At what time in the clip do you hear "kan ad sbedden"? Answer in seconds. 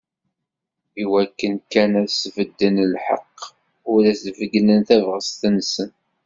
1.71-2.75